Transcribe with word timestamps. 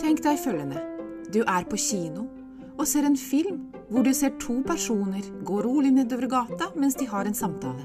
Tenk 0.00 0.22
deg 0.24 0.38
følgende. 0.40 0.80
Du 1.28 1.42
er 1.44 1.66
på 1.68 1.76
kino 1.76 2.24
og 2.78 2.86
ser 2.88 3.04
en 3.04 3.16
film 3.20 3.58
hvor 3.92 4.06
du 4.06 4.12
ser 4.16 4.32
to 4.40 4.62
personer 4.64 5.20
gå 5.44 5.58
rolig 5.60 5.92
nedover 5.92 6.30
gata 6.32 6.70
mens 6.72 6.96
de 6.96 7.04
har 7.10 7.28
en 7.28 7.36
samtale. 7.36 7.84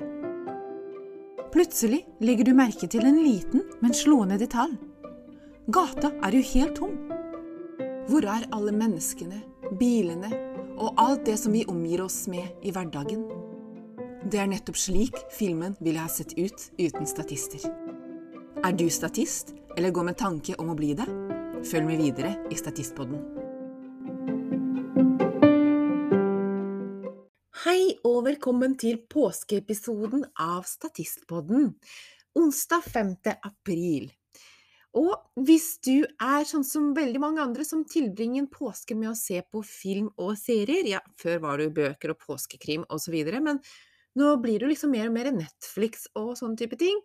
Plutselig 1.51 2.05
legger 2.23 2.47
du 2.47 2.53
merke 2.55 2.87
til 2.87 3.03
en 3.03 3.19
liten, 3.19 3.67
men 3.83 3.91
slående 3.91 4.39
detalj. 4.39 4.77
Gata 5.67 6.13
er 6.23 6.31
jo 6.31 6.47
helt 6.53 6.79
tom. 6.79 6.95
Hvor 8.07 8.23
er 8.23 8.47
alle 8.55 8.71
menneskene, 8.71 9.43
bilene 9.75 10.31
og 10.77 10.95
alt 10.95 11.25
det 11.27 11.35
som 11.43 11.51
vi 11.51 11.67
omgir 11.67 12.05
oss 12.07 12.23
med 12.31 12.47
i 12.63 12.71
hverdagen? 12.71 13.36
Det 14.27 14.41
er 14.43 14.49
nettopp 14.51 14.75
slik 14.75 15.15
filmen 15.31 15.77
ville 15.79 16.01
ha 16.03 16.09
sett 16.11 16.33
ut 16.35 16.63
uten 16.75 17.05
statister. 17.07 17.61
Er 18.59 18.73
du 18.75 18.89
statist, 18.91 19.53
eller 19.77 19.93
går 19.95 20.03
med 20.09 20.17
tanke 20.19 20.57
om 20.59 20.73
å 20.73 20.75
bli 20.75 20.89
det? 20.99 21.05
Følg 21.69 21.87
med 21.87 22.01
videre 22.01 22.33
i 22.51 22.57
Statistpodden. 22.59 23.21
Hei 27.63 27.95
og 28.03 28.25
velkommen 28.27 28.75
til 28.75 28.99
påskeepisoden 29.07 30.27
av 30.35 30.67
Statistpodden, 30.67 31.77
onsdag 32.35 32.83
5. 32.83 33.15
april. 33.47 34.11
Og 34.97 35.43
hvis 35.47 35.77
du 35.87 36.03
er 36.03 36.43
sånn 36.49 36.67
som 36.67 36.91
veldig 36.97 37.23
mange 37.23 37.47
andre 37.47 37.63
som 37.63 37.87
tilbringer 37.87 38.43
en 38.43 38.51
påske 38.51 38.95
med 38.97 39.13
å 39.13 39.17
se 39.19 39.39
på 39.39 39.63
film 39.63 40.11
og 40.17 40.35
serier, 40.41 40.97
ja, 40.97 41.05
før 41.15 41.45
var 41.47 41.59
det 41.59 41.69
jo 41.69 41.77
bøker 41.79 42.11
og 42.11 42.25
påskekrim 42.27 42.83
osv., 42.91 43.21
men 43.39 43.63
nå 44.17 44.33
blir 44.43 44.63
det 44.63 44.71
liksom 44.73 44.93
mer 44.95 45.09
og 45.09 45.15
mer 45.17 45.31
Netflix 45.35 46.07
og 46.17 46.33
sånne 46.39 46.59
type 46.59 46.79
ting, 46.79 46.99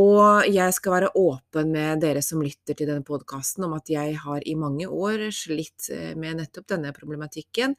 Og 0.00 0.48
jeg 0.48 0.72
skal 0.76 0.96
være 0.96 1.12
åpen 1.20 1.74
med 1.74 2.00
dere 2.04 2.24
som 2.24 2.40
lytter 2.44 2.76
til 2.76 2.88
denne 2.88 3.04
podkasten 3.04 3.68
om 3.68 3.76
at 3.76 3.92
jeg 3.92 4.16
har 4.24 4.44
i 4.48 4.56
mange 4.56 4.88
år 4.88 5.28
slitt 5.36 5.90
eh, 5.92 6.12
med 6.16 6.40
nettopp 6.40 6.70
denne 6.72 6.94
problematikken. 6.96 7.76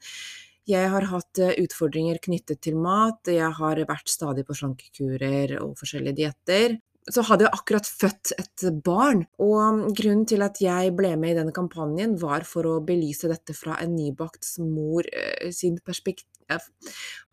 Jeg 0.68 0.88
har 0.92 1.10
hatt 1.10 1.42
eh, 1.42 1.56
utfordringer 1.60 2.22
knyttet 2.24 2.62
til 2.64 2.80
mat, 2.80 3.20
jeg 3.28 3.52
har 3.58 3.84
vært 3.88 4.08
stadig 4.08 4.46
på 4.48 4.56
slankekurer 4.56 5.58
og 5.60 5.76
forskjellige 5.80 6.20
dietter 6.22 6.78
så 7.12 7.24
hadde 7.28 7.44
jeg 7.44 7.52
akkurat 7.52 7.88
født 7.88 8.32
et 8.38 8.64
barn. 8.84 9.24
Og 9.42 9.82
grunnen 9.96 10.24
til 10.28 10.44
at 10.44 10.60
jeg 10.62 10.94
ble 10.96 11.12
med 11.20 11.34
i 11.34 11.38
denne 11.38 11.54
kampanjen, 11.56 12.16
var 12.20 12.46
for 12.48 12.68
å 12.68 12.78
belyse 12.84 13.28
dette 13.30 13.56
fra 13.56 13.76
en 13.82 13.94
nybakt 13.96 14.54
mor 14.64 15.06
eh, 15.10 15.50
sin 15.52 15.78
perspektiv 15.84 16.30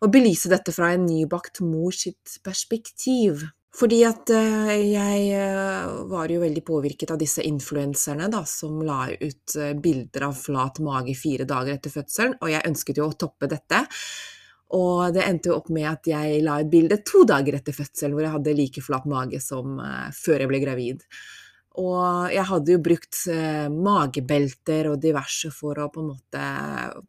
Å 0.02 0.08
belyse 0.08 0.48
dette 0.48 0.72
fra 0.72 0.92
en 0.94 1.04
nybakt 1.06 1.60
mor 1.64 1.92
sitt 1.92 2.38
perspektiv. 2.44 3.44
Fordi 3.72 4.02
at 4.04 4.28
uh, 4.36 4.70
jeg 4.76 5.28
uh, 5.32 6.02
var 6.10 6.28
jo 6.28 6.42
veldig 6.42 6.62
påvirket 6.66 7.14
av 7.14 7.20
disse 7.20 7.44
influenserne 7.48 8.28
da, 8.32 8.42
som 8.48 8.82
la 8.84 9.06
ut 9.08 9.54
uh, 9.56 9.72
bilder 9.80 10.26
av 10.28 10.36
flat 10.36 10.82
mage 10.84 11.14
fire 11.16 11.46
dager 11.48 11.78
etter 11.78 11.94
fødselen, 11.94 12.36
og 12.42 12.52
jeg 12.52 12.68
ønsket 12.68 13.00
jo 13.00 13.08
å 13.08 13.16
toppe 13.16 13.48
dette. 13.48 13.80
Og 14.76 15.12
det 15.16 15.24
endte 15.24 15.50
jo 15.50 15.56
opp 15.56 15.72
med 15.72 15.88
at 15.88 16.08
jeg 16.08 16.44
la 16.44 16.58
ut 16.60 16.72
bilde 16.72 17.00
to 17.08 17.24
dager 17.28 17.56
etter 17.58 17.76
fødselen 17.76 18.16
hvor 18.16 18.26
jeg 18.26 18.36
hadde 18.36 18.56
like 18.56 18.84
flat 18.84 19.08
mage 19.08 19.40
som 19.44 19.80
før 20.16 20.44
jeg 20.44 20.48
ble 20.48 20.60
gravid. 20.62 21.02
Og 21.80 22.32
jeg 22.32 22.44
hadde 22.50 22.74
jo 22.74 22.82
brukt 22.84 23.20
eh, 23.32 23.68
magebelter 23.72 24.90
og 24.90 25.00
diverse 25.00 25.48
for 25.54 25.80
å 25.80 25.88
på 25.92 26.02
en 26.02 26.10
måte 26.10 26.46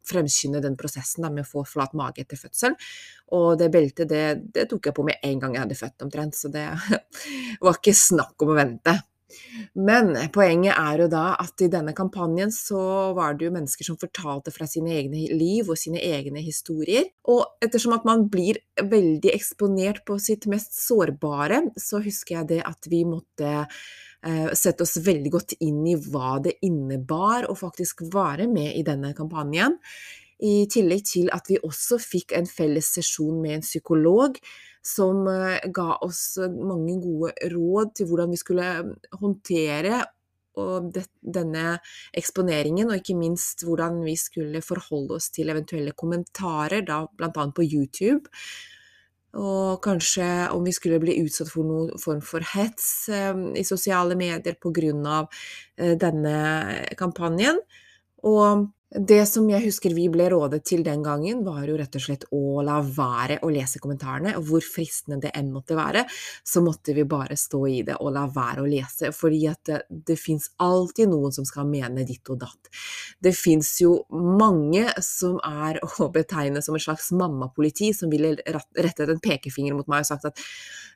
fremskynde 0.07 0.62
den 0.63 0.78
prosessen 0.79 1.25
da, 1.25 1.31
med 1.34 1.44
å 1.44 1.50
få 1.50 1.66
flat 1.68 1.96
mage 1.97 2.24
etter 2.24 2.40
fødselen. 2.40 2.78
Og 3.35 3.57
det 3.59 3.72
beltet 3.73 4.12
det, 4.12 4.25
det 4.56 4.68
tok 4.72 4.88
jeg 4.88 4.96
på 4.96 5.07
med 5.07 5.19
en 5.25 5.41
gang 5.41 5.57
jeg 5.57 5.66
hadde 5.66 5.79
født 5.79 6.06
omtrent, 6.07 6.38
så 6.38 6.52
det 6.53 6.68
var 7.66 7.79
ikke 7.79 7.97
snakk 7.97 8.46
om 8.46 8.53
å 8.53 8.62
vente. 8.62 8.96
Men 9.73 10.13
poenget 10.34 10.78
er 10.78 11.03
jo 11.03 11.07
da 11.12 11.23
at 11.41 11.62
i 11.66 11.69
denne 11.72 11.94
kampanjen 11.97 12.52
så 12.53 13.13
var 13.18 13.35
det 13.38 13.47
jo 13.47 13.53
mennesker 13.56 13.88
som 13.88 13.97
fortalte 14.00 14.53
fra 14.53 14.68
sine 14.69 14.94
egne 14.94 15.25
liv 15.34 15.69
og 15.69 15.79
sine 15.79 16.02
egne 16.03 16.44
historier. 16.46 17.09
Og 17.34 17.44
ettersom 17.63 17.96
at 17.97 18.07
man 18.07 18.28
blir 18.31 18.62
veldig 18.78 19.34
eksponert 19.34 20.03
på 20.07 20.19
sitt 20.22 20.47
mest 20.52 20.78
sårbare, 20.78 21.63
så 21.79 22.02
husker 22.03 22.40
jeg 22.40 22.52
det 22.56 22.62
at 22.69 22.90
vi 22.91 23.03
måtte 23.09 23.66
sette 24.56 24.85
oss 24.85 24.97
veldig 25.03 25.31
godt 25.34 25.53
inn 25.66 25.81
i 25.89 25.97
hva 26.00 26.38
det 26.44 26.53
innebar 26.63 27.50
å 27.51 27.56
faktisk 27.59 28.06
være 28.13 28.45
med 28.47 28.78
i 28.79 28.84
denne 28.88 29.11
kampanjen. 29.17 29.75
I 30.44 30.66
tillegg 30.72 31.06
til 31.07 31.29
at 31.31 31.47
vi 31.51 31.59
også 31.63 32.00
fikk 32.01 32.34
en 32.35 32.47
felles 32.50 32.89
sesjon 32.95 33.41
med 33.44 33.57
en 33.57 33.66
psykolog 33.66 34.39
som 34.84 35.28
eh, 35.31 35.63
ga 35.72 35.95
oss 36.03 36.38
eh, 36.38 36.51
mange 36.51 36.97
gode 37.03 37.31
råd 37.53 37.94
til 37.97 38.09
hvordan 38.09 38.34
vi 38.34 38.41
skulle 38.41 38.67
mm, 38.84 38.91
håndtere 39.22 40.03
denne 40.53 41.79
eksponeringen, 42.13 42.91
og 42.91 43.00
ikke 43.00 43.16
minst 43.17 43.63
hvordan 43.66 44.03
vi 44.05 44.13
skulle 44.22 44.59
forholde 44.61 45.16
oss 45.16 45.31
til 45.34 45.50
eventuelle 45.50 45.95
kommentarer, 45.97 46.84
da 46.85 47.00
bl.a. 47.09 47.31
på 47.31 47.66
YouTube. 47.66 48.29
Og 49.34 49.82
kanskje 49.82 50.28
om 50.53 50.66
vi 50.66 50.74
skulle 50.76 51.02
bli 51.02 51.16
utsatt 51.24 51.50
for 51.50 51.66
noen 51.66 52.02
form 52.02 52.22
for 52.22 52.46
hets 52.53 53.09
eh, 53.09 53.34
i 53.58 53.66
sosiale 53.66 54.18
medier 54.20 54.58
pga. 54.62 55.24
Eh, 55.78 55.96
denne 55.97 56.38
kampanjen. 57.00 57.58
Og 58.24 58.68
det 58.93 59.23
som 59.25 59.47
jeg 59.49 59.63
husker 59.66 59.93
vi 59.95 60.05
ble 60.11 60.28
rådet 60.29 60.59
til 60.69 60.84
den 60.85 61.01
gangen, 61.05 61.41
var 61.45 61.63
jo 61.66 61.78
rett 61.79 61.95
og 61.97 62.03
slett 62.03 62.25
å 62.35 62.61
la 62.66 62.78
være 62.85 63.40
å 63.41 63.49
lese 63.53 63.81
kommentarene. 63.81 64.35
Hvor 64.45 64.61
fristende 64.66 65.17
det 65.23 65.31
enn 65.37 65.49
måtte 65.53 65.78
være, 65.78 66.03
så 66.45 66.61
måtte 66.61 66.93
vi 66.93 67.05
bare 67.09 67.37
stå 67.40 67.61
i 67.72 67.79
det 67.87 67.97
og 67.99 68.13
la 68.13 68.28
være 68.34 68.61
å 68.61 68.69
lese. 68.69 69.09
Fordi 69.16 69.41
at 69.49 69.63
det, 69.69 69.79
det 69.90 70.17
fins 70.22 70.51
alltid 70.61 71.09
noen 71.09 71.34
som 71.34 71.47
skal 71.47 71.66
mene 71.69 72.05
ditt 72.05 72.29
og 72.29 72.43
datt. 72.45 72.72
Det 73.23 73.34
fins 73.37 73.75
jo 73.81 73.95
mange 74.13 74.85
som 75.01 75.40
er 75.41 75.81
å 76.03 76.11
betegne 76.13 76.61
som 76.61 76.78
et 76.78 76.85
slags 76.85 77.09
mammapoliti, 77.17 77.93
som 77.97 78.13
ville 78.13 78.35
rettet 78.45 79.09
en 79.09 79.23
pekefinger 79.23 79.78
mot 79.78 79.90
meg 79.90 80.05
og 80.05 80.11
sagt 80.13 80.29
at 80.29 80.45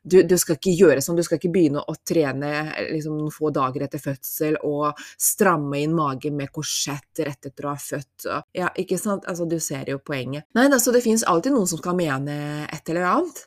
du, 0.08 0.22
du, 0.24 0.38
skal 0.40 0.56
ikke 0.58 0.76
gjøre 0.78 1.02
sånn, 1.04 1.18
du 1.18 1.26
skal 1.26 1.40
ikke 1.40 1.52
begynne 1.52 1.82
å 1.82 1.96
trene 2.06 2.52
liksom, 2.94 3.18
noen 3.18 3.34
få 3.34 3.50
dager 3.56 3.88
etter 3.88 4.02
fødsel 4.02 4.60
og 4.68 5.00
stramme 5.20 5.82
inn 5.82 5.96
magen 5.98 6.38
med 6.38 6.52
korsett 6.54 7.26
rett 7.26 7.50
etter 7.50 7.68
å 7.68 7.74
ha 7.74 7.82
født 7.88 8.28
og 8.28 8.44
Ja, 8.58 8.70
ikke 8.80 9.00
sant? 9.02 9.28
Altså, 9.30 9.48
du 9.50 9.58
ser 9.64 9.90
jo 9.92 10.00
poenget. 10.04 10.48
Nei, 10.58 10.68
altså, 10.70 10.94
det 10.96 11.04
fins 11.06 11.26
alltid 11.28 11.56
noen 11.56 11.70
som 11.70 11.82
skal 11.82 11.98
mene 11.98 12.38
et 12.68 12.94
eller 12.94 13.08
annet. 13.10 13.44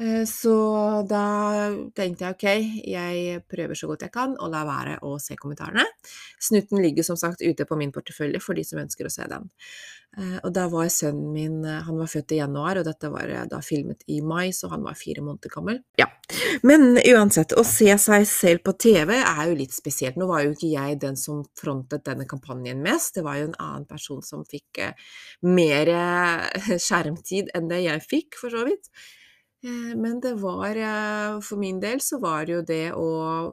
Eh, 0.00 0.24
så 0.24 0.54
da 1.08 1.24
tenkte 1.92 2.24
jeg 2.24 2.36
ok, 2.36 2.46
jeg 2.88 3.40
prøver 3.50 3.76
så 3.76 3.90
godt 3.90 4.06
jeg 4.06 4.14
kan 4.14 4.36
å 4.40 4.48
la 4.52 4.64
være 4.68 5.00
å 5.04 5.18
se 5.20 5.36
kommentarene. 5.36 5.84
Snutten 6.40 6.80
ligger 6.82 7.04
som 7.06 7.18
sagt 7.20 7.44
ute 7.44 7.68
på 7.68 7.76
min 7.80 7.92
portefølje 7.92 8.40
for 8.40 8.56
de 8.56 8.64
som 8.64 8.80
ønsker 8.80 9.08
å 9.08 9.12
se 9.12 9.28
den. 9.28 9.50
Eh, 10.16 10.38
og 10.42 10.50
da 10.56 10.66
var 10.68 10.90
sønnen 10.92 11.30
min 11.32 11.62
Han 11.64 11.96
var 11.96 12.08
født 12.12 12.34
i 12.34 12.40
januar, 12.40 12.80
og 12.80 12.84
dette 12.88 13.08
var 13.12 13.30
da 13.48 13.60
filmet 13.64 14.02
i 14.08 14.20
mai, 14.24 14.50
så 14.52 14.68
han 14.72 14.82
var 14.84 14.96
fire 14.96 15.24
måneder 15.24 15.52
gammel. 15.52 15.82
Ja. 16.00 16.08
Men 16.64 16.96
uansett, 16.96 17.52
å 17.52 17.64
se 17.64 17.92
seg 18.00 18.26
selv 18.28 18.64
på 18.64 18.72
TV 18.72 19.18
er 19.20 19.46
jo 19.48 19.56
litt 19.60 19.76
spesielt. 19.76 20.16
Nå 20.16 20.28
var 20.28 20.44
jo 20.46 20.56
ikke 20.56 20.72
jeg 20.72 21.00
den 21.04 21.20
som 21.20 21.44
frontet 21.58 22.04
denne 22.08 22.24
kampanjen 22.28 22.80
mest, 22.84 23.16
det 23.16 23.28
var 23.28 23.40
jo 23.40 23.50
en 23.50 23.58
annen 23.60 23.88
person 23.88 24.24
som 24.24 24.44
fikk 24.48 24.86
mer 25.44 25.92
skjermtid 26.80 27.52
enn 27.56 27.68
det 27.68 27.84
jeg 27.84 28.08
fikk, 28.08 28.40
for 28.40 28.52
så 28.52 28.64
vidt. 28.68 28.88
Eh, 29.62 29.94
men 29.96 30.20
det 30.20 30.34
var 30.42 30.76
eh, 30.76 31.38
For 31.44 31.60
min 31.60 31.78
del 31.82 32.02
så 32.02 32.18
var 32.22 32.46
det 32.46 32.56
jo 32.56 32.64
det 32.66 32.86
å 32.98 33.08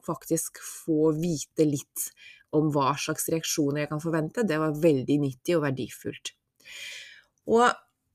faktisk 0.06 0.62
få 0.64 1.14
vite 1.20 1.68
litt 1.70 2.10
om 2.56 2.72
hva 2.74 2.96
slags 2.98 3.28
reaksjoner 3.30 3.84
jeg 3.84 3.92
kan 3.92 4.02
forvente, 4.02 4.42
det 4.42 4.58
var 4.58 4.74
veldig 4.82 5.20
nyttig 5.22 5.54
og 5.54 5.68
verdifullt. 5.68 6.32
Og 7.54 7.68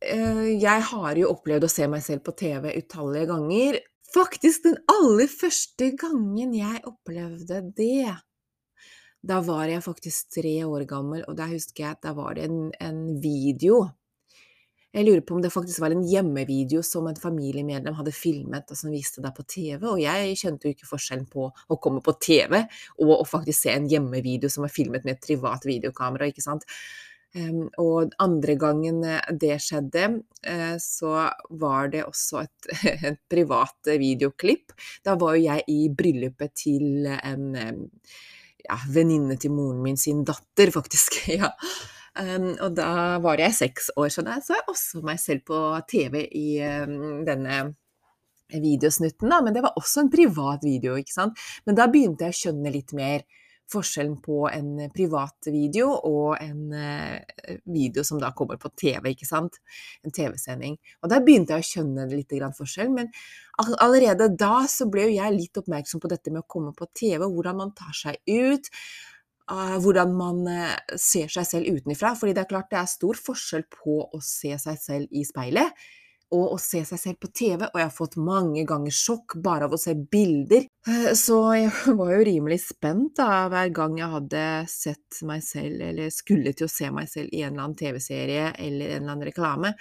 eh, 0.02 0.49
jeg 0.58 0.87
har 0.91 1.20
jo 1.20 1.31
opplevd 1.31 1.69
å 1.69 1.70
se 1.70 1.87
meg 1.91 2.02
selv 2.02 2.25
på 2.26 2.35
TV 2.41 2.73
utallige 2.81 3.29
ganger. 3.31 3.79
Faktisk 4.14 4.67
den 4.67 4.81
aller 4.90 5.31
første 5.31 5.93
gangen 5.99 6.55
jeg 6.58 6.82
opplevde 6.90 7.62
det, 7.79 8.11
da 9.25 9.38
var 9.40 9.70
jeg 9.70 9.87
faktisk 9.87 10.35
tre 10.35 10.56
år 10.67 10.85
gammel, 10.90 11.23
og 11.31 11.38
da 11.38 11.47
husker 11.49 11.87
jeg 11.87 11.97
at 11.97 12.02
da 12.05 12.12
var 12.19 12.35
det 12.37 12.49
en, 12.50 12.67
en 12.82 12.99
video 13.23 13.85
jeg 14.94 15.06
lurer 15.08 15.23
på 15.26 15.35
om 15.35 15.43
det 15.43 15.50
faktisk 15.50 15.82
var 15.82 15.94
en 15.94 16.05
hjemmevideo 16.06 16.82
som 16.87 17.08
en 17.11 17.19
familiemedlem 17.19 17.96
hadde 17.99 18.14
filmet 18.14 18.70
og 18.70 18.79
som 18.79 18.93
viste 18.94 19.23
deg 19.25 19.35
på 19.35 19.46
TV, 19.50 19.81
og 19.91 20.02
jeg 20.02 20.37
skjønte 20.38 20.69
jo 20.69 20.76
ikke 20.76 20.91
forskjellen 20.91 21.26
på 21.31 21.49
å 21.50 21.79
komme 21.82 22.02
på 22.05 22.14
TV 22.23 22.61
og 23.02 23.17
å 23.17 23.25
faktisk 23.26 23.64
se 23.64 23.75
en 23.75 23.88
hjemmevideo 23.91 24.52
som 24.52 24.67
var 24.67 24.75
filmet 24.75 25.06
med 25.06 25.17
et 25.17 25.26
privat 25.26 25.67
videokamera, 25.67 26.31
ikke 26.31 26.44
sant. 26.44 26.67
Um, 27.35 27.64
og 27.82 28.12
andre 28.23 28.55
gangen 28.55 29.00
eh, 29.11 29.32
det 29.35 29.56
skjedde, 29.64 30.05
uh, 30.46 30.76
så 30.79 31.25
var 31.58 31.88
det 31.90 32.05
også 32.06 32.44
et, 32.44 32.69
et, 33.11 33.19
privat 33.26 33.90
videoklipp. 33.90 34.76
Da 35.02 35.17
var 35.19 35.35
jo 35.35 35.49
jeg 35.49 35.64
i 35.75 35.88
bryllupet 35.90 36.55
til 36.62 37.08
en 37.11 37.49
ja, 38.64 38.79
venninne 38.94 39.35
til 39.40 39.50
moren 39.50 39.82
min 39.82 39.99
sin 39.99 40.23
datter, 40.23 40.70
faktisk. 40.79 41.25
ja. 41.40 41.50
Um, 42.14 42.52
og 42.62 42.76
da 42.78 43.19
var 43.22 43.40
jeg 43.43 43.56
seks 43.56 43.88
år, 43.99 44.11
så 44.14 44.22
da 44.22 44.37
så 44.43 44.55
jeg 44.55 44.69
også 44.70 45.00
meg 45.02 45.19
selv 45.19 45.43
på 45.49 45.61
TV 45.90 46.20
i 46.31 46.49
um, 46.62 47.25
denne 47.26 47.62
videosnutten, 48.55 49.32
da. 49.32 49.40
Men 49.43 49.56
det 49.56 49.64
var 49.64 49.75
også 49.81 50.05
en 50.05 50.12
privat 50.12 50.62
video, 50.62 50.94
ikke 51.00 51.14
sant. 51.14 51.40
Men 51.66 51.78
da 51.78 51.88
begynte 51.90 52.28
jeg 52.28 52.37
å 52.37 52.40
skjønne 52.43 52.75
litt 52.75 52.94
mer 52.94 53.25
forskjellen 53.72 54.19
på 54.22 54.43
en 54.52 54.90
privat 54.93 55.49
video 55.49 55.88
og 56.06 56.37
en 56.38 56.75
uh, 56.76 57.55
video 57.64 58.05
som 58.06 58.20
da 58.22 58.31
kommer 58.37 58.61
på 58.62 58.70
TV, 58.78 59.11
ikke 59.11 59.26
sant. 59.26 59.58
En 60.06 60.14
TV-sending. 60.14 60.76
Og 61.02 61.11
da 61.11 61.19
begynte 61.25 61.56
jeg 61.56 61.64
å 61.64 61.70
skjønne 61.70 62.06
litt 62.12 62.37
forskjell, 62.58 62.93
men 62.94 63.11
allerede 63.58 64.31
da 64.38 64.69
så 64.70 64.87
ble 64.90 65.08
jo 65.08 65.16
jeg 65.16 65.34
litt 65.34 65.58
oppmerksom 65.58 66.02
på 66.05 66.12
dette 66.12 66.31
med 66.31 66.44
å 66.44 66.52
komme 66.55 66.75
på 66.76 66.87
TV, 66.94 67.25
hvordan 67.25 67.58
man 67.58 67.75
tar 67.75 67.96
seg 68.05 68.22
ut 68.28 68.70
hvordan 69.50 70.14
man 70.17 70.46
uh, 70.49 70.76
ser 71.00 71.32
seg 71.32 71.49
selv 71.49 71.76
utenfra. 71.81 72.14
Fordi 72.17 72.37
det 72.37 72.44
er 72.44 72.52
klart 72.55 72.70
det 72.73 72.81
er 72.81 72.91
stor 72.91 73.19
forskjell 73.19 73.67
på 73.73 74.00
å 74.06 74.23
se 74.25 74.55
seg 74.61 74.81
selv 74.81 75.12
i 75.12 75.26
speilet 75.29 75.85
og 76.35 76.55
å 76.55 76.58
se 76.58 76.81
seg 76.87 76.99
selv 76.99 77.19
på 77.23 77.29
TV, 77.37 77.61
og 77.69 77.76
jeg 77.79 77.87
har 77.87 77.93
fått 77.94 78.17
mange 78.19 78.64
ganger 78.67 78.94
sjokk 78.94 79.37
bare 79.44 79.69
av 79.69 79.75
å 79.76 79.79
se 79.79 79.93
bilder. 79.94 80.64
Uh, 80.88 81.12
så 81.19 81.38
jeg 81.58 81.70
var 82.00 82.14
jo 82.14 82.25
rimelig 82.26 82.61
spent 82.64 83.14
da, 83.20 83.44
hver 83.52 83.70
gang 83.76 83.99
jeg 84.00 84.11
hadde 84.14 84.46
sett 84.70 85.20
meg 85.29 85.44
selv, 85.47 85.85
eller 85.90 86.11
skulle 86.14 86.55
til 86.56 86.69
å 86.69 86.73
se 86.73 86.90
meg 86.94 87.11
selv 87.12 87.31
i 87.31 87.44
en 87.44 87.52
eller 87.52 87.67
annen 87.69 87.79
TV-serie 87.79 88.49
eller 88.56 88.97
en 88.97 89.05
eller 89.05 89.12
annen 89.12 89.29
reklame. 89.29 89.75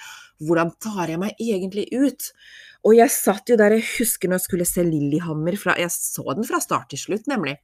Hvordan 0.44 0.75
tar 0.83 1.16
jeg 1.16 1.24
meg 1.24 1.42
egentlig 1.42 1.88
ut? 1.95 2.30
Og 2.83 2.97
jeg 2.97 3.12
satt 3.13 3.47
jo 3.47 3.56
der, 3.59 3.77
jeg 3.77 3.85
husker 3.97 4.27
når 4.27 4.41
jeg 4.41 4.45
skulle 4.47 4.68
se 4.68 4.83
Lillehammer 4.83 5.56
Jeg 5.80 5.91
så 5.94 6.35
den 6.35 6.47
fra 6.47 6.59
start 6.59 6.89
til 6.91 7.00
slutt, 7.00 7.30
nemlig. 7.31 7.56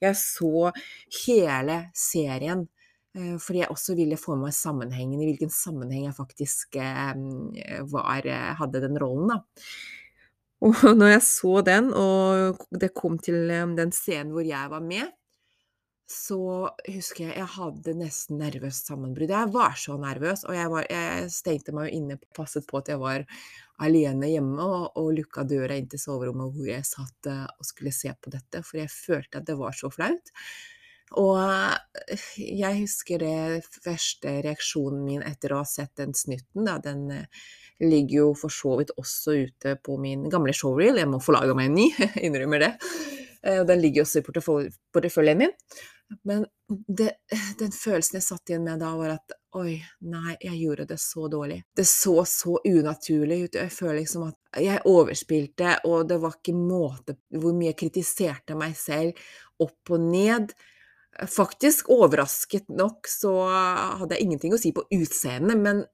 Jeg 0.00 0.16
så 0.16 0.70
hele 1.26 1.80
serien. 1.92 2.64
Eh, 3.14 3.36
fordi 3.38 3.60
jeg 3.62 3.70
også 3.70 3.94
ville 3.94 4.18
få 4.18 4.34
med 4.34 4.48
meg 4.48 4.56
sammenhengen, 4.56 5.20
i 5.20 5.28
hvilken 5.28 5.52
sammenheng 5.52 6.08
jeg 6.08 6.16
faktisk 6.16 6.78
eh, 6.82 7.84
var, 7.92 8.26
eh, 8.26 8.54
hadde 8.58 8.82
den 8.82 8.98
rollen, 8.98 9.30
da. 9.30 9.68
Og 10.64 10.74
når 10.98 11.12
jeg 11.12 11.26
så 11.28 11.60
den, 11.66 11.92
og 11.94 12.64
det 12.80 12.94
kom 12.96 13.20
til 13.22 13.52
den 13.78 13.94
scenen 13.94 14.32
hvor 14.34 14.46
jeg 14.46 14.72
var 14.72 14.82
med, 14.82 15.12
så 16.10 16.68
husker 16.84 17.30
jeg 17.30 17.38
jeg 17.38 17.50
hadde 17.54 17.94
nesten 17.96 18.36
nervøst 18.42 18.90
sammenbrudd. 18.90 19.30
Jeg 19.32 19.52
var 19.54 19.76
så 19.80 19.96
nervøs, 20.00 20.44
og 20.44 20.56
jeg, 20.56 20.68
var, 20.72 20.86
jeg 20.90 21.30
stengte 21.32 21.72
meg 21.72 21.88
jo 21.88 22.00
inne, 22.00 22.18
passet 22.36 22.66
på 22.68 22.82
at 22.82 22.90
jeg 22.92 23.00
var 23.00 23.24
alene 23.82 24.28
hjemme, 24.28 24.60
og, 24.60 24.98
og 25.00 25.14
lukka 25.16 25.46
døra 25.48 25.78
inn 25.78 25.88
til 25.90 26.02
soverommet 26.02 26.52
hvor 26.52 26.68
jeg 26.68 26.86
satt 26.86 27.30
eh, 27.30 27.46
og 27.48 27.66
skulle 27.66 27.94
se 27.94 28.12
på 28.20 28.32
dette, 28.34 28.60
for 28.66 28.82
jeg 28.82 28.92
følte 28.92 29.40
at 29.40 29.48
det 29.48 29.56
var 29.58 29.76
så 29.76 29.90
flaut. 29.92 30.32
Og 31.20 31.40
eh, 31.40 32.28
jeg 32.60 32.82
husker 32.82 33.24
det 33.24 33.80
første 33.80 34.36
reaksjonen 34.44 35.02
min 35.08 35.24
etter 35.24 35.56
å 35.56 35.62
ha 35.62 35.68
sett 35.68 35.94
den 36.00 36.12
snutten, 36.16 36.68
da, 36.68 36.76
den 36.84 37.08
eh, 37.16 37.48
ligger 37.80 38.20
jo 38.20 38.28
for 38.38 38.52
så 38.52 38.76
vidt 38.82 38.92
også 39.00 39.38
ute 39.48 39.74
på 39.80 39.96
min 40.04 40.28
gamle 40.28 40.52
showreel, 40.54 41.00
jeg 41.00 41.10
må 41.10 41.22
få 41.24 41.38
laga 41.38 41.56
meg 41.56 41.72
en 41.72 41.80
ny, 41.80 41.88
innrømmer 42.28 42.68
det. 42.68 42.74
Den 43.44 43.76
ligger 43.76 44.06
også 44.06 44.22
i 44.22 44.24
porteføljen 44.24 45.42
min. 45.42 45.50
Men 46.22 46.46
det, 46.86 47.10
den 47.58 47.72
følelsen 47.74 48.18
jeg 48.18 48.26
satt 48.26 48.50
igjen 48.50 48.64
med 48.66 48.82
da, 48.82 48.92
var 48.98 49.16
at 49.16 49.34
oi, 49.58 49.76
nei, 50.10 50.34
jeg 50.42 50.58
gjorde 50.58 50.86
det 50.90 50.98
så 51.02 51.28
dårlig. 51.30 51.60
Det 51.76 51.86
så 51.86 52.16
så 52.28 52.56
unaturlig 52.66 53.40
ut. 53.44 53.58
Jeg 53.60 53.72
føler 53.74 54.00
liksom 54.00 54.28
at 54.28 54.62
jeg 54.64 54.82
overspilte, 54.90 55.76
og 55.90 56.08
det 56.10 56.18
var 56.22 56.38
ikke 56.38 56.56
måte 56.56 57.16
hvor 57.34 57.54
mye 57.56 57.70
jeg 57.72 57.80
kritiserte 57.84 58.58
meg 58.58 58.76
selv 58.78 59.20
opp 59.62 59.94
og 59.94 60.06
ned. 60.08 60.54
Faktisk, 61.30 61.92
overrasket 61.94 62.72
nok, 62.74 63.06
så 63.10 63.36
hadde 64.00 64.16
jeg 64.16 64.26
ingenting 64.26 64.56
å 64.56 64.58
si 64.58 64.74
på 64.74 64.86
utseendet, 64.96 65.60
men, 65.62 65.84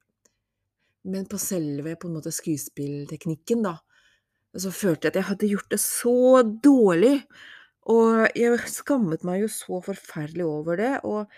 men 1.12 1.28
på 1.28 1.40
selve 1.40 1.99
på 2.00 2.08
en 2.08 2.17
måte 2.17 2.32
skuespillteknikken, 2.32 3.67
da, 3.69 3.77
så 4.56 4.72
følte 4.74 5.06
jeg 5.06 5.12
at 5.12 5.20
jeg 5.20 5.29
hadde 5.29 5.50
gjort 5.53 5.74
det 5.74 5.81
så 5.82 6.43
dårlig. 6.65 7.19
Og 7.89 8.27
jeg 8.37 8.58
skammet 8.69 9.25
meg 9.25 9.44
jo 9.44 9.53
så 9.53 9.81
forferdelig 9.84 10.44
over 10.44 10.81
det, 10.81 10.94
og 11.08 11.31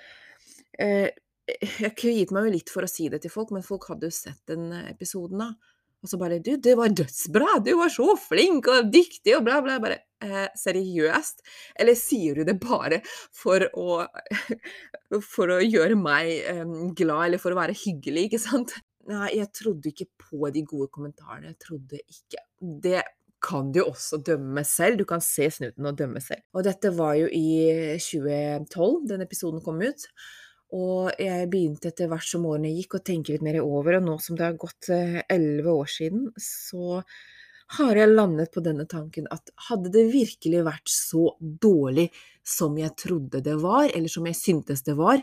eh, 0.83 1.11
jeg 1.85 1.95
kviet 1.99 2.33
meg 2.35 2.49
jo 2.49 2.55
litt 2.57 2.73
for 2.73 2.87
å 2.87 2.91
si 2.91 3.09
det 3.13 3.23
til 3.23 3.33
folk, 3.35 3.53
men 3.55 3.67
folk 3.67 3.87
hadde 3.91 4.11
jo 4.11 4.17
sett 4.17 4.43
den 4.51 4.73
episoden, 4.89 5.45
da. 5.45 5.73
Og 6.03 6.11
så 6.11 6.19
bare 6.19 6.41
'Du, 6.43 6.57
det 6.59 6.75
var 6.75 6.91
dødsbra! 6.91 7.61
Du 7.63 7.77
var 7.79 7.91
så 7.95 8.17
flink 8.19 8.67
og 8.67 8.91
dyktig!' 8.91 9.37
og 9.37 9.45
bla, 9.47 9.61
bla. 9.63 9.79
Bare 9.79 10.01
eh, 10.19 10.49
seriøst? 10.59 11.45
Eller 11.79 11.95
sier 11.95 12.35
du 12.35 12.43
det 12.49 12.59
bare 12.59 13.03
for 13.31 13.69
å 13.79 14.03
For 15.35 15.53
å 15.53 15.61
gjøre 15.63 15.95
meg 15.95 16.33
eh, 16.49 16.65
glad, 16.99 17.27
eller 17.29 17.39
for 17.39 17.55
å 17.55 17.61
være 17.61 17.77
hyggelig, 17.77 18.27
ikke 18.27 18.43
sant? 18.43 18.75
Nei, 19.11 19.29
jeg 19.37 19.51
trodde 19.55 19.91
ikke 19.91 20.09
på 20.19 20.51
de 20.55 20.63
gode 20.67 20.91
kommentarene. 20.91 21.53
Jeg 21.53 21.61
trodde 21.63 22.03
ikke 22.03 22.43
Det 22.83 23.03
kan 23.43 23.73
du 23.75 23.83
også 23.83 24.21
dømme 24.25 24.63
selv. 24.67 25.01
Du 25.01 25.07
kan 25.09 25.23
se 25.25 25.49
snuten 25.51 25.89
og 25.89 25.99
dømme 25.99 26.23
selv. 26.23 26.45
Og 26.55 26.65
dette 26.67 26.93
var 26.95 27.17
jo 27.19 27.27
i 27.27 27.99
2012 27.99 29.09
den 29.11 29.25
episoden 29.27 29.63
kom 29.65 29.83
ut. 29.83 30.07
Og 30.73 31.13
jeg 31.21 31.51
begynte 31.53 31.91
etter 31.91 32.09
hvert 32.09 32.25
som 32.25 32.47
årene 32.49 32.73
gikk 32.73 32.97
å 32.97 33.05
tenke 33.05 33.35
litt 33.35 33.45
mer 33.45 33.61
over, 33.61 33.99
og 33.99 34.07
nå 34.07 34.17
som 34.25 34.39
det 34.39 34.47
har 34.47 34.59
gått 34.61 34.89
eh, 34.95 35.21
elleve 35.29 35.75
år 35.83 35.91
siden, 35.91 36.31
så 36.41 37.03
har 37.77 37.97
jeg 37.97 38.13
landet 38.13 38.53
på 38.53 38.63
denne 38.65 38.87
tanken 38.89 39.29
at 39.33 39.53
hadde 39.69 39.93
det 39.93 40.07
virkelig 40.13 40.63
vært 40.65 40.93
så 40.93 41.31
dårlig 41.41 42.09
som 42.45 42.77
jeg 42.81 42.97
trodde 43.01 43.43
det 43.45 43.59
var, 43.61 43.91
eller 43.93 44.13
som 44.13 44.29
jeg 44.29 44.39
syntes 44.39 44.85
det 44.89 44.97
var, 44.97 45.21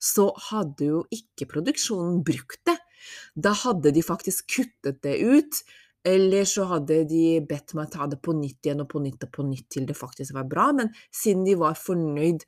så 0.00 0.30
hadde 0.50 0.92
jo 0.92 1.02
ikke 1.12 1.48
produksjonen 1.48 2.22
brukt 2.24 2.60
det. 2.68 2.76
Da 3.36 3.52
hadde 3.56 3.92
de 3.96 4.04
faktisk 4.04 4.48
kuttet 4.52 5.00
det 5.04 5.16
ut, 5.20 5.60
eller 6.06 6.46
så 6.48 6.64
hadde 6.70 7.02
de 7.08 7.24
bedt 7.48 7.74
meg 7.76 7.90
ta 7.92 8.06
det 8.08 8.20
på 8.24 8.32
nytt 8.36 8.64
igjen 8.64 8.80
og 8.84 8.88
på 8.92 9.02
nytt 9.04 9.26
og 9.26 9.32
på 9.34 9.44
nytt 9.44 9.68
til 9.76 9.88
det 9.88 9.98
faktisk 9.98 10.36
var 10.36 10.48
bra, 10.48 10.70
men 10.76 10.92
siden 11.12 11.44
de 11.44 11.58
var 11.60 11.76
fornøyd, 11.76 12.46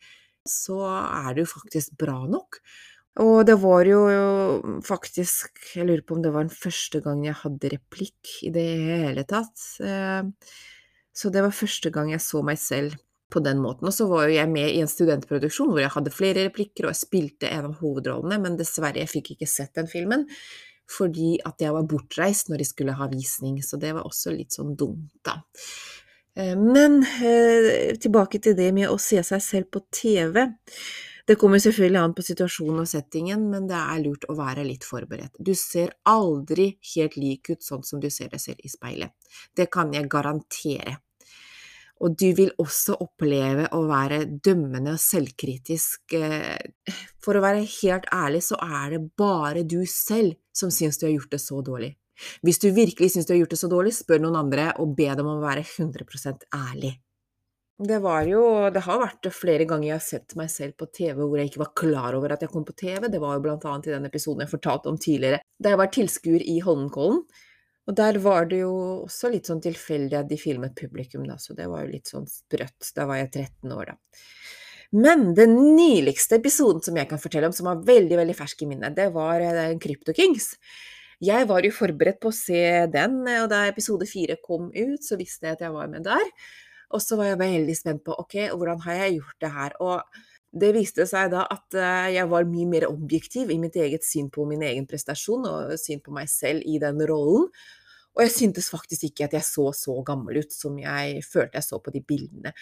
så 0.49 0.81
er 0.89 1.35
det 1.35 1.45
jo 1.45 1.53
faktisk 1.53 1.95
bra 2.01 2.17
nok. 2.31 2.63
Og 3.21 3.43
det 3.45 3.59
var 3.61 3.85
jo 3.85 4.01
faktisk 4.87 5.59
Jeg 5.77 5.85
lurer 5.85 6.01
på 6.01 6.17
om 6.17 6.23
det 6.25 6.33
var 6.33 6.47
den 6.47 6.55
første 6.55 7.03
gang 7.05 7.27
jeg 7.27 7.37
hadde 7.43 7.73
replikk 7.75 8.39
i 8.49 8.53
det 8.55 8.67
hele 8.89 9.25
tatt. 9.29 9.53
Eh, 9.85 10.25
så 11.13 11.29
det 11.29 11.43
var 11.45 11.53
første 11.53 11.93
gang 11.93 12.09
jeg 12.15 12.25
så 12.25 12.41
meg 12.41 12.57
selv 12.57 12.97
på 13.33 13.41
den 13.45 13.61
måten. 13.61 13.89
Og 13.89 13.95
så 13.97 14.09
var 14.09 14.29
jo 14.29 14.37
jeg 14.37 14.49
med 14.49 14.71
i 14.71 14.81
en 14.81 14.91
studentproduksjon 14.91 15.73
hvor 15.73 15.83
jeg 15.83 15.93
hadde 15.93 16.15
flere 16.15 16.47
replikker, 16.49 16.87
og 16.87 16.95
jeg 16.95 17.03
spilte 17.05 17.53
en 17.53 17.69
av 17.71 17.79
hovedrollene, 17.81 18.41
men 18.41 18.59
dessverre, 18.61 19.01
jeg 19.01 19.13
fikk 19.13 19.35
ikke 19.35 19.49
sett 19.49 19.75
den 19.77 19.89
filmen. 19.93 20.27
Fordi 20.93 21.37
at 21.49 21.63
jeg 21.63 21.75
var 21.75 21.89
bortreist 21.89 22.51
når 22.51 22.63
de 22.63 22.69
skulle 22.69 22.97
ha 22.99 23.09
visning, 23.11 23.61
så 23.65 23.79
det 23.81 23.95
var 23.97 24.07
også 24.09 24.35
litt 24.35 24.55
sånn 24.57 24.75
dumt, 24.79 25.15
da. 25.25 25.41
Eh, 26.37 26.57
men 26.59 27.03
eh, 27.03 27.95
tilbake 28.01 28.41
til 28.43 28.57
det 28.59 28.71
med 28.77 28.91
å 28.91 28.99
se 29.01 29.23
seg 29.25 29.43
selv 29.45 29.73
på 29.73 29.85
TV. 29.93 30.47
Det 31.27 31.37
kommer 31.39 31.61
selvfølgelig 31.63 32.01
an 32.01 32.15
på 32.17 32.25
situasjonen 32.27 32.83
og 32.83 32.89
settingen, 32.91 33.45
men 33.53 33.69
det 33.71 33.79
er 33.79 34.01
lurt 34.03 34.27
å 34.31 34.35
være 34.39 34.65
litt 34.67 34.85
forberedt. 34.87 35.37
Du 35.39 35.53
ser 35.55 35.95
aldri 36.11 36.73
helt 36.97 37.17
lik 37.21 37.53
ut 37.53 37.63
sånn 37.63 37.85
som 37.87 38.03
du 38.03 38.09
ser 38.11 38.33
deg 38.33 38.43
selv 38.43 38.65
i 38.67 38.73
speilet. 38.73 39.15
Det 39.55 39.69
kan 39.71 39.95
jeg 39.95 40.11
garantere. 40.11 40.99
Og 42.03 42.17
du 42.19 42.29
vil 42.35 42.51
også 42.59 42.97
oppleve 43.05 43.69
å 43.77 43.85
være 43.87 44.25
dømmende 44.43 44.97
og 44.97 45.03
selvkritisk. 45.03 46.17
Eh, 46.19 46.97
for 47.23 47.39
å 47.39 47.45
være 47.45 47.63
helt 47.79 48.09
ærlig, 48.15 48.43
så 48.49 48.59
er 48.59 48.97
det 48.97 49.03
bare 49.19 49.63
du 49.63 49.81
selv 49.87 50.35
som 50.53 50.73
syns 50.75 50.99
du 50.99 51.07
har 51.07 51.15
gjort 51.15 51.37
det 51.37 51.43
så 51.45 51.63
dårlig. 51.63 51.93
Hvis 52.43 52.61
du 52.63 52.69
virkelig 52.75 53.15
syns 53.15 53.29
du 53.29 53.35
har 53.35 53.43
gjort 53.43 53.55
det 53.55 53.63
så 53.63 53.71
dårlig, 53.71 53.95
spør 53.97 54.21
noen 54.23 54.41
andre 54.43 54.73
og 54.83 54.97
be 54.99 55.09
dem 55.15 55.29
om 55.29 55.39
å 55.39 55.47
være 55.47 55.65
100% 55.65 56.47
ærlig. 56.59 56.97
Det 57.83 57.99
var 57.99 58.27
jo 58.29 58.43
Det 58.71 58.83
har 58.85 58.99
vært 59.01 59.27
flere 59.35 59.65
ganger 59.67 59.89
jeg 59.89 59.97
har 59.97 60.05
sett 60.05 60.35
meg 60.39 60.51
selv 60.53 60.77
på 60.79 60.87
TV 60.95 61.17
hvor 61.19 61.39
jeg 61.41 61.51
ikke 61.51 61.63
var 61.65 61.73
klar 61.75 62.19
over 62.19 62.35
at 62.35 62.45
jeg 62.45 62.53
kom 62.53 62.67
på 62.69 62.77
TV. 62.79 63.09
Det 63.09 63.23
var 63.23 63.39
jo 63.39 63.47
blant 63.47 63.65
annet 63.67 63.89
i 63.89 63.95
den 63.95 64.07
episoden 64.07 64.45
jeg 64.45 64.53
fortalte 64.53 64.93
om 64.93 65.01
tidligere, 65.01 65.41
da 65.59 65.73
jeg 65.73 65.81
var 65.81 65.91
tilskuer 65.97 66.45
i 66.47 66.61
Holmenkollen. 66.63 67.25
Og 67.91 67.97
der 67.99 68.19
var 68.23 68.47
det 68.51 68.61
jo 68.63 68.73
også 69.03 69.33
litt 69.33 69.49
sånn 69.51 69.63
tilfeldig 69.63 70.19
at 70.21 70.29
de 70.31 70.39
filmet 70.39 70.75
publikum, 70.79 71.25
da, 71.27 71.35
så 71.41 71.57
det 71.59 71.67
var 71.71 71.83
jo 71.83 71.93
litt 71.97 72.11
sånn 72.13 72.29
sprøtt. 72.31 72.93
Da 72.95 73.09
var 73.11 73.19
jeg 73.19 73.33
13 73.33 73.75
år, 73.75 73.93
da. 73.93 74.27
Men 74.93 75.31
den 75.35 75.55
nyligste 75.75 76.37
episoden 76.37 76.85
som 76.85 76.99
jeg 77.01 77.09
kan 77.09 77.21
fortelle 77.21 77.49
om, 77.49 77.55
som 77.57 77.71
var 77.71 77.85
veldig 77.87 78.19
veldig 78.21 78.37
fersk 78.37 78.63
i 78.63 78.69
minnet, 78.75 78.95
det 78.97 79.09
var 79.15 79.41
eh, 79.41 79.79
Crypto 79.81 80.13
Jeg 81.23 81.47
var 81.49 81.65
jo 81.65 81.73
forberedt 81.73 82.21
på 82.21 82.29
å 82.29 82.37
se 82.37 82.87
den, 82.93 83.23
og 83.41 83.49
da 83.49 83.67
episode 83.71 84.07
fire 84.07 84.37
kom 84.43 84.71
ut, 84.75 85.03
så 85.03 85.17
visste 85.17 85.47
jeg 85.47 85.57
at 85.57 85.65
jeg 85.65 85.73
var 85.73 85.89
med 85.89 86.05
der. 86.05 86.27
Og 86.93 87.01
så 87.01 87.17
var 87.17 87.31
jeg 87.31 87.41
veldig 87.41 87.77
spent 87.77 88.05
på 88.05 88.15
ok, 88.21 88.53
hvordan 88.53 88.83
har 88.85 89.01
jeg 89.01 89.17
gjort 89.17 89.39
det 89.41 89.53
her? 89.57 89.77
Og 89.81 90.23
det 90.53 90.73
viste 90.77 91.07
seg 91.09 91.31
da 91.33 91.47
at 91.51 91.77
eh, 91.79 92.09
jeg 92.19 92.29
var 92.29 92.49
mye 92.49 92.69
mer 92.69 92.89
objektiv 92.91 93.51
i 93.53 93.61
mitt 93.61 93.77
eget 93.81 94.05
syn 94.05 94.29
på 94.33 94.45
min 94.49 94.65
egen 94.69 94.89
prestasjon 94.89 95.47
og 95.49 95.77
syn 95.81 96.03
på 96.05 96.13
meg 96.15 96.29
selv 96.31 96.65
i 96.69 96.79
den 96.83 97.01
rollen. 97.09 97.49
Og 98.13 98.27
jeg 98.27 98.35
syntes 98.35 98.69
faktisk 98.69 99.07
ikke 99.09 99.29
at 99.29 99.37
jeg 99.39 99.47
så 99.49 99.71
så 99.77 99.95
gammel 100.05 100.43
ut 100.43 100.53
som 100.53 100.77
jeg 100.81 101.23
følte 101.25 101.57
jeg 101.57 101.65
så 101.65 101.79
på 101.81 101.95
de 101.95 102.03
bildene. 102.05 102.53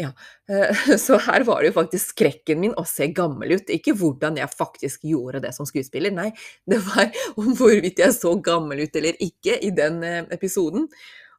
Ja, 0.00 0.10
eh, 0.52 0.96
så 1.06 1.16
her 1.24 1.44
var 1.48 1.62
det 1.62 1.70
jo 1.70 1.78
faktisk 1.80 2.12
skrekken 2.14 2.60
min 2.60 2.76
å 2.78 2.84
se 2.88 3.08
gammel 3.16 3.56
ut, 3.56 3.72
ikke 3.72 3.96
hvordan 3.96 4.36
jeg 4.40 4.52
faktisk 4.52 5.08
gjorde 5.08 5.42
det 5.44 5.54
som 5.56 5.68
skuespiller, 5.68 6.12
nei, 6.14 6.28
det 6.68 6.82
var 6.84 7.08
om 7.40 7.54
hvorvidt 7.56 8.04
jeg 8.04 8.16
så 8.16 8.34
gammel 8.44 8.84
ut 8.84 9.00
eller 9.00 9.18
ikke 9.24 9.56
i 9.64 9.72
den 9.76 10.02
eh, 10.06 10.22
episoden. 10.36 10.86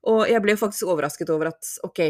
Og 0.10 0.26
jeg 0.26 0.42
ble 0.42 0.58
faktisk 0.58 0.90
overrasket 0.90 1.30
over 1.30 1.52
at 1.52 1.76
ok, 1.86 2.08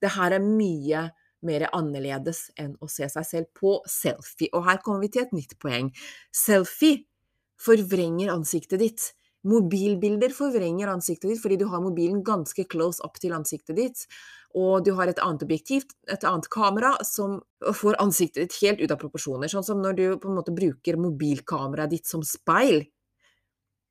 det 0.00 0.12
her 0.12 0.36
er 0.36 0.44
mye 0.44 1.06
mer 1.46 1.68
annerledes 1.72 2.48
enn 2.60 2.74
å 2.80 2.88
se 2.90 3.08
seg 3.10 3.26
selv 3.26 3.52
på 3.56 3.78
selfie. 3.88 4.50
Og 4.52 4.66
her 4.66 4.82
kommer 4.84 5.04
vi 5.04 5.12
til 5.14 5.24
et 5.26 5.32
nytt 5.36 5.56
poeng. 5.62 5.90
Selfie 6.34 7.04
forvrenger 7.60 8.32
ansiktet 8.32 8.82
ditt. 8.82 9.08
Mobilbilder 9.48 10.34
forvrenger 10.36 10.90
ansiktet 10.92 11.30
ditt 11.32 11.40
fordi 11.40 11.56
du 11.62 11.66
har 11.72 11.80
mobilen 11.80 12.20
ganske 12.24 12.66
close 12.68 13.00
up 13.04 13.16
til 13.20 13.32
ansiktet 13.32 13.78
ditt, 13.78 14.04
og 14.58 14.84
du 14.84 14.92
har 14.98 15.08
et 15.08 15.20
annet 15.22 15.44
objektiv, 15.46 15.86
et 16.10 16.24
annet 16.28 16.48
kamera, 16.52 16.92
som 17.06 17.38
får 17.62 18.00
ansiktet 18.02 18.42
ditt 18.44 18.58
helt 18.64 18.82
ut 18.82 18.92
av 18.92 18.98
proporsjoner. 19.00 19.48
Sånn 19.48 19.64
som 19.64 19.80
når 19.80 19.96
du 19.96 20.06
på 20.20 20.28
en 20.28 20.40
måte 20.40 20.54
bruker 20.54 20.98
mobilkameraet 21.00 21.94
ditt 21.94 22.10
som 22.10 22.24
speil. 22.26 22.82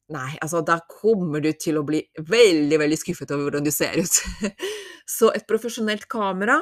Nei, 0.09 0.31
altså 0.41 0.61
da 0.65 0.79
kommer 0.89 1.41
du 1.41 1.51
til 1.53 1.77
å 1.79 1.85
bli 1.85 2.01
veldig, 2.17 2.79
veldig 2.81 2.97
skuffet 2.97 3.31
over 3.33 3.47
hvordan 3.47 3.65
du 3.65 3.71
ser 3.73 3.97
ut. 4.01 4.21
Så 5.19 5.29
et 5.33 5.47
profesjonelt 5.49 6.09
kamera 6.09 6.59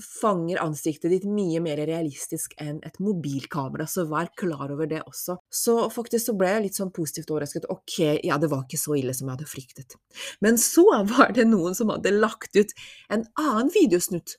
fanger 0.00 0.60
ansiktet 0.62 1.12
ditt 1.12 1.24
mye 1.28 1.60
mer 1.64 1.80
realistisk 1.86 2.54
enn 2.60 2.80
et 2.86 2.98
mobilkamera, 3.02 3.86
så 3.88 4.06
vær 4.10 4.30
klar 4.38 4.72
over 4.72 4.88
det 4.90 5.02
også. 5.04 5.36
Så 5.52 5.76
faktisk 5.92 6.30
så 6.30 6.36
ble 6.38 6.52
jeg 6.54 6.66
litt 6.66 6.78
sånn 6.80 6.92
positivt 6.94 7.32
overrasket. 7.32 7.68
Ok, 7.72 7.98
ja, 8.24 8.38
det 8.40 8.50
var 8.52 8.64
ikke 8.66 8.80
så 8.80 8.96
ille 8.98 9.14
som 9.16 9.28
jeg 9.28 9.38
hadde 9.38 9.50
fryktet. 9.50 9.98
Men 10.44 10.60
så 10.60 10.86
var 11.14 11.34
det 11.36 11.48
noen 11.50 11.76
som 11.78 11.92
hadde 11.92 12.14
lagt 12.16 12.56
ut 12.56 12.72
en 13.12 13.26
annen 13.40 13.72
videosnutt. 13.74 14.38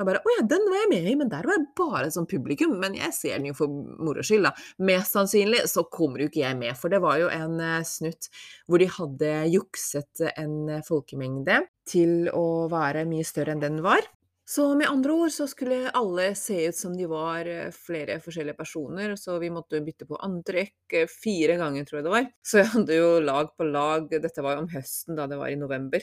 Jeg 0.00 0.08
bare 0.08 0.22
Å 0.24 0.32
ja, 0.34 0.44
den 0.48 0.64
var 0.66 0.78
jeg 0.80 0.88
med 0.90 1.08
i, 1.10 1.16
men 1.20 1.28
der 1.30 1.46
var 1.46 1.58
jeg 1.58 1.66
bare 1.78 2.08
som 2.14 2.26
publikum. 2.26 2.72
Men 2.80 2.96
jeg 2.96 3.14
ser 3.14 3.36
den 3.36 3.50
jo 3.50 3.56
for 3.58 3.70
moro 4.02 4.24
skyld, 4.24 4.48
da. 4.48 4.54
Mest 4.88 5.14
sannsynlig 5.14 5.66
så 5.70 5.84
kommer 5.92 6.24
jo 6.24 6.30
ikke 6.30 6.42
jeg 6.42 6.58
med, 6.58 6.72
for 6.80 6.92
det 6.92 7.02
var 7.04 7.20
jo 7.20 7.28
en 7.30 7.60
uh, 7.60 7.76
snutt 7.86 8.30
hvor 8.66 8.82
de 8.82 8.88
hadde 8.90 9.34
jukset 9.52 10.24
en 10.32 10.80
folkemengde 10.88 11.60
til 11.88 12.32
å 12.32 12.66
være 12.72 13.04
mye 13.10 13.26
større 13.26 13.54
enn 13.54 13.62
den 13.62 13.78
var. 13.84 14.02
Så 14.44 14.74
med 14.74 14.88
andre 14.90 15.12
ord 15.12 15.30
så 15.32 15.46
skulle 15.46 15.90
alle 15.94 16.34
se 16.34 16.56
ut 16.68 16.76
som 16.76 16.96
de 16.96 17.06
var 17.06 17.46
eh, 17.46 17.70
flere 17.70 18.18
forskjellige 18.20 18.58
personer, 18.58 19.14
så 19.16 19.36
vi 19.38 19.52
måtte 19.54 19.80
bytte 19.84 20.06
på 20.08 20.18
antrekk 20.18 20.96
eh, 20.98 21.06
fire 21.06 21.54
ganger, 21.60 21.86
tror 21.86 22.00
jeg 22.00 22.06
det 22.08 22.14
var. 22.14 22.26
Så 22.42 22.58
jeg 22.58 22.70
hadde 22.72 22.96
jo 22.98 23.12
lag 23.22 23.52
på 23.56 23.68
lag, 23.68 24.08
dette 24.10 24.42
var 24.42 24.56
jo 24.56 24.64
om 24.64 24.68
høsten 24.72 25.18
da 25.18 25.28
det 25.30 25.38
var 25.38 25.52
i 25.52 25.58
november, 25.60 26.02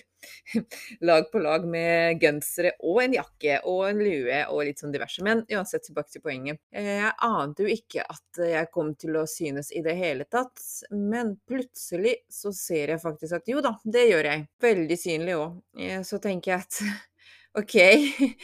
lag 1.10 1.28
på 1.32 1.42
lag 1.44 1.68
med 1.68 2.24
gensere 2.24 2.72
og 2.80 3.02
en 3.04 3.18
jakke 3.20 3.60
og 3.68 3.84
en 3.90 4.00
lue 4.06 4.40
og 4.48 4.64
litt 4.70 4.80
sånn 4.80 4.96
diverse. 4.96 5.24
Men 5.26 5.44
uansett, 5.52 5.84
tilbake 5.90 6.16
til 6.16 6.24
poenget. 6.24 6.64
Eh, 6.72 6.96
jeg 7.02 7.14
ante 7.28 7.68
jo 7.68 7.76
ikke 7.76 8.08
at 8.08 8.42
jeg 8.46 8.72
kom 8.72 8.96
til 9.00 9.20
å 9.20 9.26
synes 9.28 9.74
i 9.76 9.84
det 9.84 9.98
hele 10.00 10.30
tatt, 10.32 10.64
men 10.96 11.36
plutselig 11.48 12.22
så 12.32 12.56
ser 12.56 12.96
jeg 12.96 13.04
faktisk 13.04 13.42
at 13.42 13.52
jo 13.52 13.60
da, 13.66 13.76
det 13.84 14.08
gjør 14.14 14.32
jeg. 14.32 14.48
Veldig 14.64 15.00
synlig 15.00 15.38
òg. 15.40 15.62
Så 16.08 16.24
tenker 16.24 16.56
jeg 16.56 16.64
at 16.64 16.82
Ok, 17.58 17.74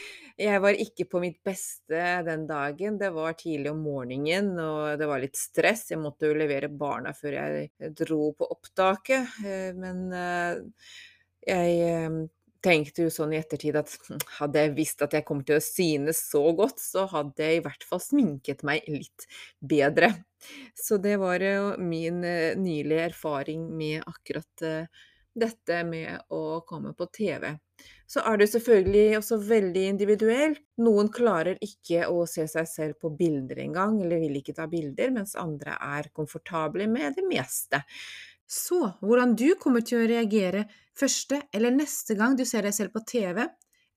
jeg 0.46 0.60
var 0.62 0.76
ikke 0.82 1.04
på 1.06 1.20
mitt 1.22 1.38
beste 1.46 1.98
den 2.26 2.46
dagen. 2.48 2.96
Det 2.98 3.12
var 3.14 3.36
tidlig 3.38 3.70
om 3.70 3.84
morgenen, 3.86 4.56
og 4.58 4.98
det 4.98 5.06
var 5.06 5.22
litt 5.22 5.38
stress. 5.38 5.86
Jeg 5.92 6.00
måtte 6.02 6.26
jo 6.26 6.38
levere 6.38 6.70
barna 6.72 7.12
før 7.14 7.36
jeg 7.38 7.92
dro 8.00 8.32
på 8.34 8.48
opptaket. 8.56 9.36
Eh, 9.46 9.70
men 9.78 10.08
eh, 10.10 10.88
jeg 11.46 11.76
eh, 11.86 12.18
tenkte 12.66 13.06
jo 13.06 13.12
sånn 13.14 13.36
i 13.36 13.38
ettertid 13.38 13.78
at 13.78 13.94
hadde 14.40 14.64
jeg 14.64 14.74
visst 14.74 15.06
at 15.06 15.14
jeg 15.14 15.26
kom 15.28 15.44
til 15.46 15.60
å 15.60 15.64
synes 15.64 16.24
så 16.26 16.42
godt, 16.58 16.82
så 16.82 17.06
hadde 17.12 17.46
jeg 17.46 17.60
i 17.60 17.66
hvert 17.68 17.86
fall 17.86 18.02
sminket 18.02 18.66
meg 18.66 18.88
litt 18.90 19.28
bedre. 19.62 20.10
Så 20.78 20.98
det 21.02 21.16
var 21.18 21.42
jo 21.42 21.72
min 21.82 22.20
nylige 22.60 23.06
erfaring 23.08 23.64
med 23.74 24.02
akkurat 24.06 24.66
dette 25.34 25.78
med 25.88 26.28
å 26.30 26.60
komme 26.68 26.92
på 26.94 27.08
TV. 27.10 27.48
Så 28.06 28.22
er 28.22 28.38
det 28.38 28.46
selvfølgelig 28.52 29.18
også 29.18 29.38
veldig 29.48 29.82
individuelt. 29.90 30.62
Noen 30.78 31.08
klarer 31.12 31.58
ikke 31.64 32.06
å 32.06 32.22
se 32.30 32.46
seg 32.50 32.68
selv 32.70 33.00
på 33.02 33.10
bilder 33.18 33.58
engang, 33.64 33.98
eller 34.02 34.22
vil 34.22 34.38
ikke 34.38 34.54
ta 34.56 34.68
bilder, 34.70 35.10
mens 35.14 35.34
andre 35.40 35.74
er 35.82 36.10
komfortable 36.14 36.86
med 36.90 37.18
det 37.18 37.26
meste. 37.26 37.82
Så 38.46 38.78
hvordan 39.02 39.34
du 39.34 39.48
kommer 39.58 39.82
til 39.82 40.04
å 40.04 40.08
reagere 40.08 40.68
første 40.96 41.42
eller 41.54 41.74
neste 41.74 42.14
gang 42.18 42.36
du 42.38 42.44
ser 42.46 42.62
deg 42.66 42.76
selv 42.76 42.94
på 42.94 43.02
TV, 43.10 43.42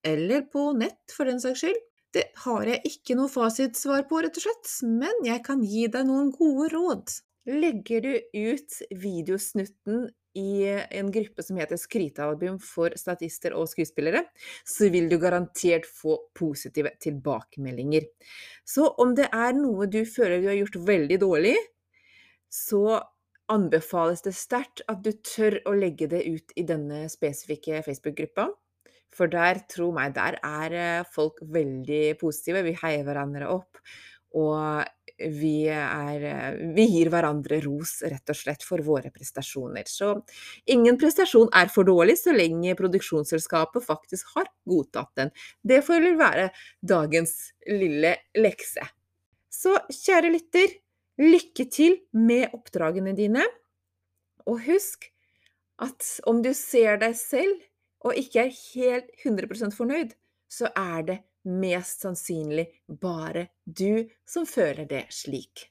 eller 0.02 0.48
på 0.50 0.72
nett 0.80 1.14
for 1.14 1.30
den 1.30 1.42
saks 1.44 1.62
skyld, 1.62 1.80
det 2.16 2.26
har 2.42 2.66
jeg 2.66 2.82
ikke 2.90 3.16
noe 3.20 3.30
fasitsvar 3.30 4.08
på, 4.10 4.24
rett 4.26 4.38
og 4.40 4.46
slett, 4.48 4.70
men 4.90 5.26
jeg 5.28 5.44
kan 5.46 5.62
gi 5.62 5.86
deg 5.94 6.08
noen 6.10 6.32
gode 6.34 6.72
råd. 6.74 7.20
Legger 7.50 8.02
du 8.06 8.14
ut 8.34 8.80
videosnutten 9.04 10.08
i 10.38 10.66
en 10.70 11.12
gruppe 11.12 11.44
som 11.44 11.58
heter 11.58 11.80
Skrytealbum 11.80 12.60
for 12.62 12.94
statister 13.00 13.56
og 13.58 13.70
skuespillere, 13.72 14.24
så 14.68 14.92
vil 14.94 15.10
du 15.10 15.18
garantert 15.22 15.88
få 15.90 16.18
positive 16.38 16.94
tilbakemeldinger. 17.02 18.06
Så 18.68 18.92
om 19.02 19.16
det 19.18 19.30
er 19.34 19.56
noe 19.58 19.90
du 19.90 20.04
føler 20.06 20.42
du 20.42 20.50
har 20.52 20.60
gjort 20.60 20.80
veldig 20.90 21.20
dårlig, 21.24 21.56
så 22.50 23.00
anbefales 23.50 24.22
det 24.26 24.36
sterkt 24.38 24.84
at 24.92 25.02
du 25.06 25.12
tør 25.26 25.58
å 25.70 25.74
legge 25.78 26.10
det 26.12 26.22
ut 26.28 26.54
i 26.60 26.66
denne 26.70 27.08
spesifikke 27.10 27.82
Facebook-gruppa. 27.86 28.50
For 29.10 29.32
der, 29.32 29.64
tro 29.72 29.90
meg, 29.96 30.14
der 30.14 30.38
er 30.46 30.76
eh, 30.78 31.08
folk 31.10 31.42
veldig 31.42 32.14
positive. 32.22 32.62
Vi 32.68 32.76
heier 32.78 33.08
hverandre 33.08 33.50
opp. 33.50 33.82
Og 34.38 34.84
vi, 35.20 35.68
er, 35.68 36.24
eh, 36.24 36.60
vi 36.76 36.86
gir 36.88 37.10
hverandre 37.12 37.60
ros, 37.66 38.00
rett 38.08 38.32
og 38.32 38.38
slett, 38.38 38.64
for 38.64 38.82
våre 38.86 39.12
prestasjoner. 39.12 39.88
Så 39.90 40.14
ingen 40.72 40.98
prestasjon 41.00 41.50
er 41.56 41.72
for 41.74 41.88
dårlig 41.88 42.18
så 42.22 42.34
lenge 42.36 42.78
produksjonsselskapet 42.80 43.86
faktisk 43.86 44.36
har 44.38 44.50
godtatt 44.70 45.12
den. 45.20 45.34
Det 45.62 45.82
får 45.86 46.06
vel 46.06 46.20
være 46.20 46.50
dagens 46.82 47.36
lille 47.68 48.16
lekse. 48.38 48.86
Så 49.52 49.76
kjære 49.92 50.32
lytter, 50.32 50.76
lykke 51.20 51.66
til 51.72 52.00
med 52.16 52.54
oppdragene 52.56 53.16
dine. 53.18 53.44
Og 54.48 54.62
husk 54.70 55.10
at 55.84 56.06
om 56.28 56.42
du 56.44 56.54
ser 56.56 57.00
deg 57.02 57.16
selv 57.20 57.60
og 58.08 58.16
ikke 58.16 58.46
er 58.46 58.56
helt 58.56 59.10
100% 59.26 59.76
fornøyd, 59.76 60.16
så 60.50 60.72
er 60.78 61.04
det 61.06 61.18
mest 61.46 62.06
sannsynlig 62.06 62.68
bare 63.02 63.48
du 63.64 64.08
som 64.28 64.48
føler 64.50 64.86
det 64.90 65.06
slik. 65.14 65.70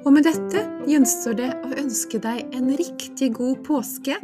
Og 0.00 0.14
med 0.16 0.24
dette 0.26 0.62
gjenstår 0.90 1.36
det 1.38 1.48
å 1.62 1.68
ønske 1.78 2.18
deg 2.18 2.56
en 2.56 2.72
riktig 2.74 3.28
god 3.36 3.60
påske. 3.66 4.16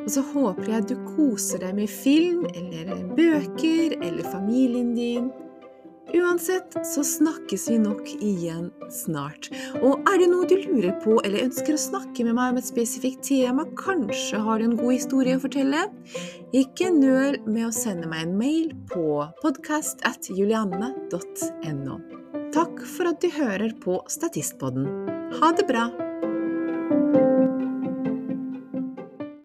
Og 0.00 0.08
så 0.10 0.24
håper 0.32 0.72
jeg 0.72 0.88
du 0.90 0.96
koser 1.12 1.62
deg 1.62 1.76
med 1.76 1.92
film 1.92 2.48
eller 2.50 3.04
bøker 3.14 3.94
eller 4.00 4.26
familien 4.32 4.94
din. 4.96 5.28
Uansett 6.14 6.74
så 6.86 7.04
snakkes 7.06 7.68
vi 7.70 7.76
nok 7.78 8.08
igjen 8.18 8.70
snart. 8.90 9.50
Og 9.78 10.02
er 10.10 10.18
det 10.18 10.28
noe 10.32 10.48
du 10.50 10.56
lurer 10.58 10.96
på 11.04 11.18
eller 11.22 11.46
ønsker 11.46 11.76
å 11.76 11.80
snakke 11.80 12.26
med 12.26 12.34
meg 12.38 12.54
om 12.54 12.60
et 12.60 12.66
spesifikt 12.66 13.22
tema, 13.28 13.66
kanskje 13.78 14.42
har 14.42 14.58
du 14.58 14.66
en 14.66 14.76
god 14.80 14.96
historie 14.96 15.38
å 15.38 15.42
fortelle, 15.44 15.86
ikke 16.56 16.90
nøl 16.96 17.38
med 17.46 17.68
å 17.68 17.74
sende 17.74 18.10
meg 18.10 18.26
en 18.26 18.36
mail 18.40 18.74
på 18.90 19.22
podcast 19.42 20.02
at 20.08 20.30
julianne.no. 20.34 22.00
Takk 22.50 22.86
for 22.96 23.12
at 23.12 23.22
du 23.22 23.30
hører 23.30 23.74
på 23.82 24.02
Statistpodden. 24.10 24.88
Ha 25.38 25.54
det 25.54 25.70
bra! 25.70 26.09